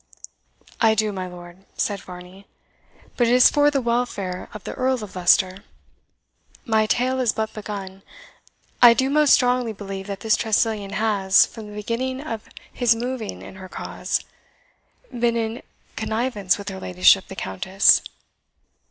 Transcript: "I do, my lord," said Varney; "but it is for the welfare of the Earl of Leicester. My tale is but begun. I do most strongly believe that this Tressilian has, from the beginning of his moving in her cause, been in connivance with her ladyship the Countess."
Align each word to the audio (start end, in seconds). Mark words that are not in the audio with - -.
"I 0.81 0.95
do, 0.95 1.11
my 1.11 1.27
lord," 1.27 1.63
said 1.77 2.01
Varney; 2.01 2.47
"but 3.17 3.27
it 3.27 3.33
is 3.33 3.51
for 3.51 3.69
the 3.69 3.83
welfare 3.83 4.49
of 4.51 4.63
the 4.63 4.73
Earl 4.73 5.03
of 5.03 5.15
Leicester. 5.15 5.59
My 6.65 6.87
tale 6.87 7.19
is 7.19 7.31
but 7.33 7.53
begun. 7.53 8.01
I 8.81 8.95
do 8.95 9.11
most 9.11 9.31
strongly 9.35 9.73
believe 9.73 10.07
that 10.07 10.21
this 10.21 10.35
Tressilian 10.35 10.93
has, 10.93 11.45
from 11.45 11.69
the 11.69 11.75
beginning 11.75 12.19
of 12.19 12.49
his 12.73 12.95
moving 12.95 13.43
in 13.43 13.57
her 13.57 13.69
cause, 13.69 14.21
been 15.11 15.37
in 15.37 15.61
connivance 15.95 16.57
with 16.57 16.69
her 16.69 16.79
ladyship 16.79 17.27
the 17.27 17.35
Countess." 17.35 18.01